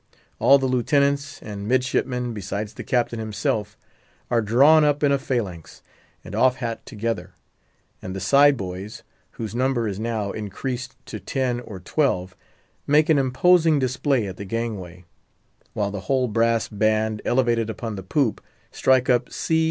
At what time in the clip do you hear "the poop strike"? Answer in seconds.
17.95-19.07